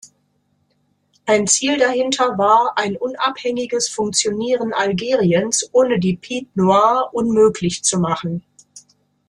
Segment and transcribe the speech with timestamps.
[1.27, 8.43] Ein Ziel dahinter war, ein unabhängiges Funktionieren Algeriens ohne die Pied-noirs unmöglich zu machen.